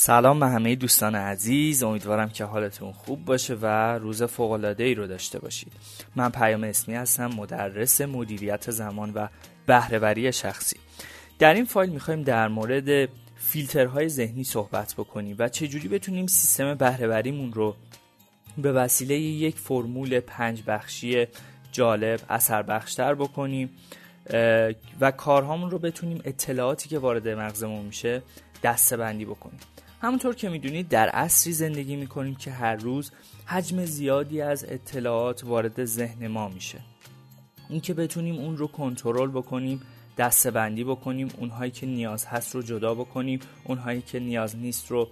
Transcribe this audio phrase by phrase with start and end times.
[0.00, 1.82] سلام به همه دوستان عزیز.
[1.82, 5.72] امیدوارم که حالتون خوب باشه و روز فوق ای رو داشته باشید.
[6.16, 9.28] من پیام اسمی هستم مدرس مدیریت زمان و
[9.66, 10.76] بهرهوری شخصی.
[11.38, 17.52] در این فایل می‌خوایم در مورد فیلترهای ذهنی صحبت بکنیم و چجوری بتونیم سیستم بهرهوریمون
[17.52, 17.76] رو
[18.58, 21.26] به وسیله یک فرمول پنج بخشی
[21.72, 23.70] جالب اثر بخشتر بکنیم
[25.00, 28.22] و کارهامون رو بتونیم اطلاعاتی که وارد مغزمون میشه
[28.62, 29.60] دسته بندی بکنیم.
[30.00, 33.10] همونطور که می‌دونید در عصری زندگی می‌کنیم که هر روز
[33.46, 36.78] حجم زیادی از اطلاعات وارد ذهن ما میشه.
[37.68, 39.80] اینکه بتونیم اون رو کنترل بکنیم
[40.18, 45.08] دسته بندی بکنیم اونهایی که نیاز هست رو جدا بکنیم اونهایی که نیاز نیست رو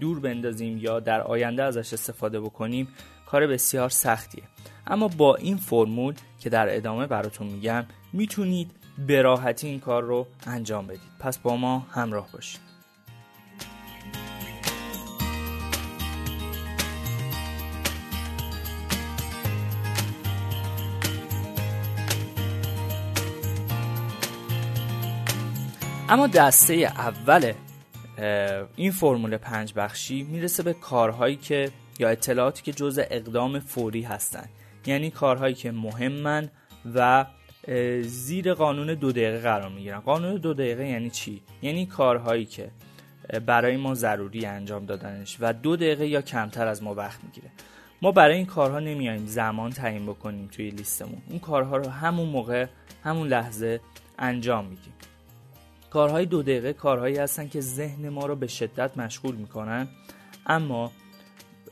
[0.00, 2.88] دور بندازیم یا در آینده ازش استفاده بکنیم
[3.26, 4.44] کار بسیار سختیه.
[4.86, 8.70] اما با این فرمول که در ادامه براتون میگم می‌تونید
[9.06, 11.00] به راحتی این کار رو انجام بدید.
[11.20, 12.73] پس با ما همراه باشید.
[26.08, 27.52] اما دسته اول
[28.76, 34.48] این فرمول پنج بخشی می‌رسه به کارهایی که یا اطلاعاتی که جزء اقدام فوری هستند
[34.86, 36.50] یعنی کارهایی که مهمن
[36.94, 37.26] و
[38.02, 40.00] زیر قانون دو دقیقه قرار می‌گیرن.
[40.00, 42.70] قانون دو دقیقه یعنی چی؟ یعنی کارهایی که
[43.46, 47.50] برای ما ضروری انجام دادنش و دو دقیقه یا کمتر از ما وقت می‌گیره.
[48.02, 51.22] ما برای این کارها نمیاییم زمان تعیین بکنیم توی لیستمون.
[51.28, 52.66] اون کارها رو همون موقع
[53.04, 53.80] همون لحظه
[54.18, 54.92] انجام میدیم
[55.94, 59.88] کارهای دو دقیقه کارهایی هستن که ذهن ما رو به شدت مشغول می‌کنن.
[60.46, 60.92] اما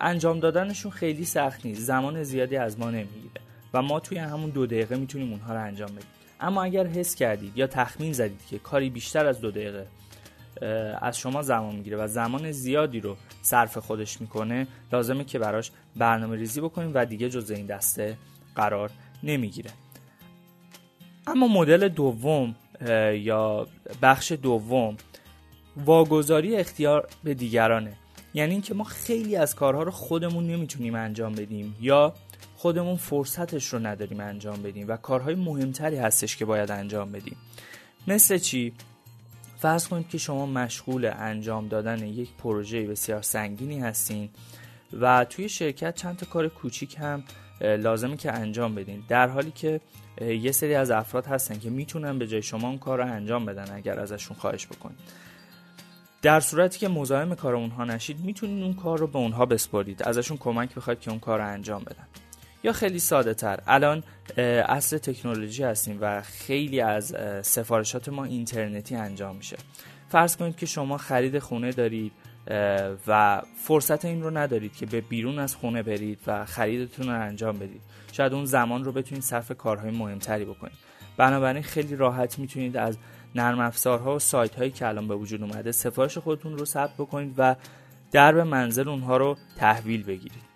[0.00, 1.80] انجام دادنشون خیلی سخت نیست.
[1.80, 3.40] زمان زیادی از ما نمی‌گیره.
[3.74, 6.08] و ما توی همون دو دقیقه می‌تونیم اونها رو انجام بدیم.
[6.40, 9.86] اما اگر حس کردید یا تخمین زدید که کاری بیشتر از دو دقیقه
[11.00, 16.36] از شما زمان می‌گیره و زمان زیادی رو صرف خودش می‌کنه لازمه که براش برنامه
[16.36, 18.16] ریزی بکنیم و دیگه جز این دسته
[18.56, 18.90] قرار
[19.22, 19.70] نمی‌گیره.
[21.26, 22.54] اما مدل دوم
[23.14, 23.66] یا
[24.02, 24.96] بخش دوم
[25.76, 27.92] واگذاری اختیار به دیگرانه.
[28.34, 32.14] یعنی اینکه ما خیلی از کارها رو خودمون نمی‌تونیم انجام بدیم یا
[32.56, 37.36] خودمون فرصتش رو نداریم انجام بدیم و کارهای مهمتری هستش که باید انجام بدیم.
[38.06, 38.72] مثل چی؟
[39.58, 44.28] فرض کنید که شما مشغول انجام دادن یک پروژه بسیار سنگینی هستین
[45.00, 47.24] و توی شرکت چند تا کار کوچیک هم
[47.60, 49.04] لازمه که انجام بدین.
[49.08, 49.80] در حالی که
[50.20, 53.74] یه سری از افراد هستن که می‌تونن به جای شما اون کار رو انجام بدن
[53.74, 54.98] اگر ازشون خواهش بکنید
[56.22, 60.36] در صورتی که مزاحم کار اونها نشید می‌تونید اون کار رو به اونها بسپارید ازشون
[60.36, 62.06] کمک بخواید که اون کار رو انجام بدن.
[62.64, 64.02] یا خیلی ساده تر الان
[64.66, 69.56] اصل تکنولوژی هستیم و خیلی از سفارشات ما اینترنتی انجام میشه.
[70.08, 72.12] فرض کنید که شما خرید خونه دارید
[73.06, 77.58] و فرصت این رو ندارید که به بیرون از خونه برید و خریدتون رو انجام
[77.58, 77.80] بدید.
[78.12, 80.76] شاید اون زمان رو بتونید صرف کارهای مهمتری بکنید.
[81.16, 82.98] بنابراین خیلی راحت می‌تونید از
[83.34, 87.34] نرم افزارها و سایت هایی که الان به وجود اومده سفارش خودتون رو ثبت بکنید
[87.38, 87.56] و
[88.12, 90.48] درب منزل اونها رو تحویل بگیرید.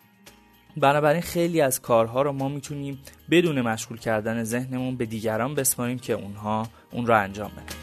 [0.76, 2.98] بنابراین خیلی از کارها رو ما می‌تونیم
[3.30, 7.81] بدون مشغول کردن ذهنمون به دیگران بسپاریم که اونها اون رو انجام بدن.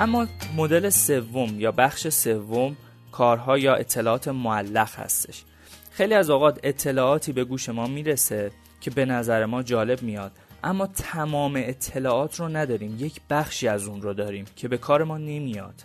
[0.00, 2.76] اما مدل سوم یا بخش سوم
[3.12, 5.44] کارها یا اطلاعات معلق هستش.
[5.90, 10.32] خیلی از اوقات اطلاعاتی به گوش ما می‌رسه که به نظر ما جالب میاد.
[10.64, 15.18] اما تمام اطلاعات رو نداریم یک بخشی از اون رو داریم که به کار ما
[15.18, 15.84] نمیاد.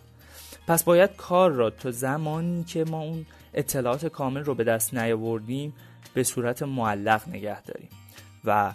[0.67, 5.73] پس باید کار را تا زمانی که ما اون اطلاعات کامل رو به دست نیاوردیم
[6.13, 7.89] به صورت معلق نگه داریم
[8.45, 8.73] و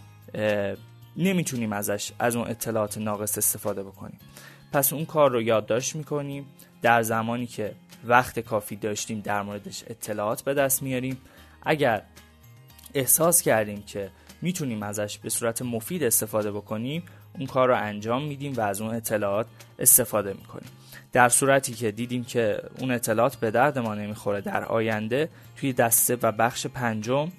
[1.16, 4.18] نمی‌تونیم ازش از اون اطلاعات ناقص استفاده بکنیم.
[4.72, 6.46] پس اون کار رو یادداشت می‌کنیم.
[6.82, 11.18] در زمانی که وقت کافی داشتیم در موردش اطلاعات به دست میاریم.
[11.62, 12.02] اگر
[12.94, 14.10] احساس کردیم که
[14.42, 17.02] می‌تونیم ازش به صورت مفید استفاده بکنیم
[17.38, 19.46] اون کار رو انجام میدیم و از اون اطلاعات
[19.78, 20.70] استفاده می‌کنیم.
[21.12, 26.18] در صورتی که دیدیم که اون اطلاعات به درد ما نمی‌خوره در آینده توی دسته
[26.22, 27.32] و بخش پنجم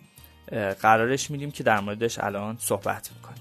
[0.81, 3.40] قرارش میدیم که در موردش الان صحبت می‌کنیم.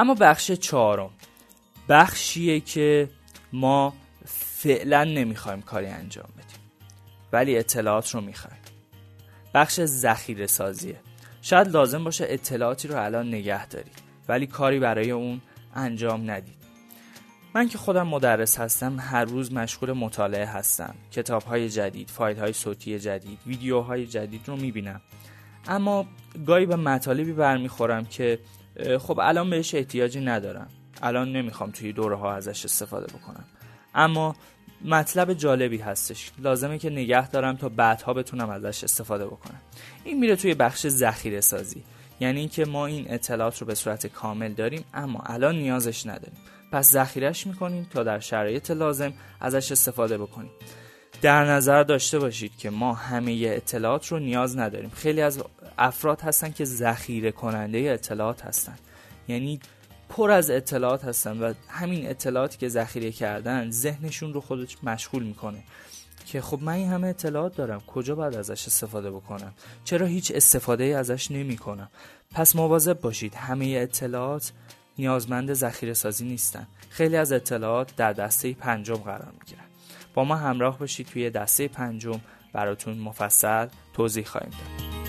[0.00, 1.10] اما بخش چهارم.
[1.88, 3.08] بخشیه که
[3.52, 3.94] ما
[4.26, 6.60] فعلا نمی‌خوایم کاری انجام بدیم.
[7.32, 8.60] ولی اطلاعات رو می‌خوایم.
[9.54, 11.00] بخش ذخیره سازیه
[11.42, 15.40] شاید لازم باشه اطلاعاتی رو الان نگه دارید ولی کاری برای اون
[15.74, 16.60] انجام ندید.
[17.54, 20.94] من که خودم مدرس هستم هر روز مشغول مطالعه هستم.
[21.10, 25.00] کتاب های جدید فایل های صوتی جدید ویدیوهای جدید رو می‌بینم.
[25.68, 26.06] اما
[26.46, 28.38] گاهی به مطالبی برمیخورم که
[28.98, 30.68] خب الان بهش احتیاجی ندارم.
[31.02, 33.44] الان نمی‌خوام توی دوره ها ازش استفاده بکنم.
[33.94, 34.36] اما
[34.84, 36.30] مطلب جالبی هستش.
[36.38, 39.60] لازمه که نگه دارم تا بعدها بتونم ازش استفاده بکنم.
[40.04, 41.82] این میره توی بخش ذخیره سازی
[42.20, 46.38] یعنی اینکه ما این اطلاعات رو به صورت کامل داریم اما الان نیازش نداریم.
[46.72, 50.50] پس ذخیرش می‌کنیم تا در شرایط لازم ازش استفاده بکنیم.
[51.22, 54.90] در نظر داشته باشید که ما همه اطلاعات رو نیاز نداریم.
[54.90, 55.42] خیلی از
[55.80, 58.78] افراد هستن که ذخیره کننده اطلاعات هستن.
[59.28, 59.60] یعنی
[60.08, 65.62] پر از اطلاعات هستن و همین اطلاعاتی که ذخیره کردن ذهنشون رو خودش مشغول می‌کنه.
[66.26, 69.52] که خب من این همه اطلاعات دارم کجا باید ازش استفاده بکنم؟
[69.84, 71.88] چرا هیچ استفاده ازش نمی کنم
[72.30, 74.52] پس مواظب باشید همه اطلاعات
[74.98, 76.66] نیازمند ذخیره سازی نیستن.
[76.90, 79.64] خیلی از اطلاعات در دسته پنجم قرار می گیرن
[80.14, 82.20] با ما همراه باشید توی دسته پنجم.
[82.52, 84.99] براتون مفصل توضیح خواهیم داد.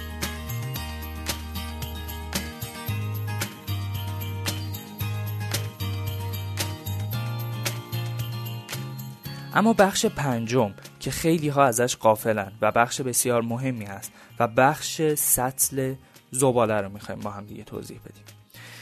[9.54, 15.02] اما بخش پنجم که خیلی ها ازش قافلن و بخش بسیار مهمی هست و بخش
[15.14, 15.96] سطل
[16.32, 18.24] زباله رو می‌خوایم با هم دیگه توضیح بدیم.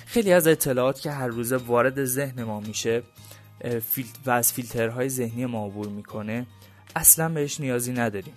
[0.05, 3.03] خیلی از اطلاعات که هر روزه وارد ذهن ما میشه
[4.25, 6.45] و از فیلترهای ذهنی ما عبور می‌کنه
[6.95, 8.33] اصلا بهش نیازی نداریم.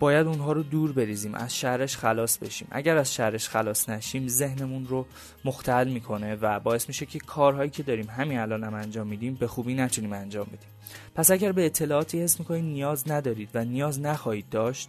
[0.00, 2.68] باید اونها رو دور بریزیم از شهرش خلاص بشیم.
[2.70, 5.06] اگر از شهرش خلاص نشیم ذهنمون رو
[5.44, 9.46] مختل می‌کنه و باعث میشه که کارهایی که داریم همین الان هم انجام میدیم به
[9.46, 10.68] خوبی نتونیم انجام بدیم.
[11.14, 14.88] پس اگر به اطلاعاتی حس می‌کنید نیاز ندارید و نیاز نخواهید داشت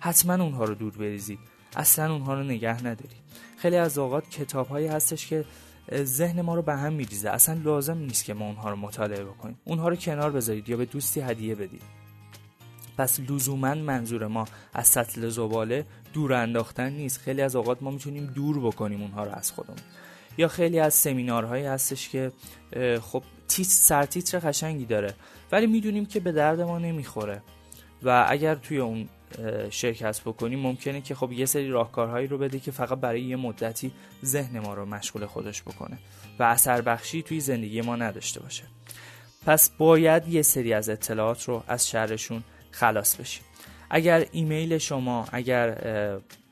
[0.00, 1.38] حتما اونها رو دور بریزید.
[1.76, 3.24] اصلا اونها رو نگه ندارید.
[3.58, 5.44] خیلی از اوقات کتاب هایی هستش که
[5.92, 7.30] ذهن ما رو به هم میریزه.
[7.30, 9.58] اصلا لازم نیست که ما اونها رو مطالعه بکنیم.
[9.64, 12.03] اونها رو کنار بذارید یا به دوستی هدیه بدید.
[12.98, 17.20] پس لزوما منظور ما از سطل زباله دور انداختن نیست.
[17.20, 19.78] خیلی از اوقات ما می‌تونیم دور بکنیم اونها رو از خودمون.
[20.38, 22.32] یا خیلی از سمینارهایی هستش که
[23.02, 25.14] خب تیت سرتیتر قشنگی داره
[25.52, 27.42] ولی می‌دونیم که به درد ما نمی‌خوره.
[28.02, 29.08] و اگر توی اون
[29.70, 33.92] شرکت بکنیم ممکنه که خب یه سری راهکارهایی رو بده که فقط برای یه مدتی
[34.24, 35.98] ذهن ما رو مشغول خودش بکنه
[36.38, 38.64] و اثر بخشی توی زندگی ما نداشته باشه.
[39.46, 43.44] پس باید یه سری از اطلاعات رو از شهرشون خلاص بشیم.
[43.90, 45.78] اگر ایمیل شما اگر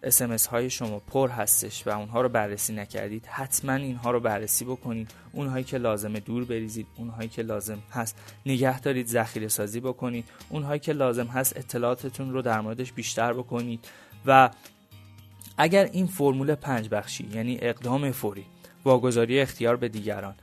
[0.02, 5.10] اسمس های شما پر هستش و اونها رو بررسی نکردید حتما اینها رو بررسی بکنید.
[5.32, 10.24] اونهایی که لازمه دور بریزید اونهایی که لازم هست نگه دارید ذخیره سازی بکنید.
[10.48, 13.88] اونهایی که لازم هست اطلاعاتتون رو در موردش بیشتر بکنید.
[14.26, 14.50] و
[15.56, 18.44] اگر این فرمول پنج بخشی یعنی اقدام فوری
[18.84, 20.34] واگذاری اختیار به دیگران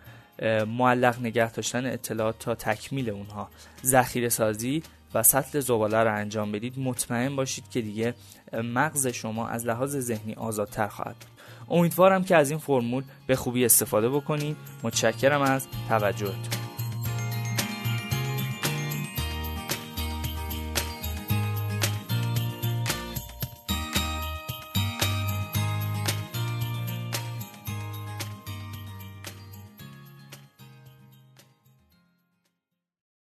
[0.68, 3.50] معلق نگه داشتن اطلاعات تا تکمیل اونها
[3.84, 4.84] ذخیره سازی
[5.14, 8.14] و سطل زباله رو انجام بدید مطمئن باشید که دیگه
[8.54, 11.26] مغز شما از لحاظ ذهنی آزادتر خواهد
[11.70, 14.58] امیدوارم که از این فرمول به خوبی استفاده بکنید.
[14.84, 16.69] متشکرم از توجهتون.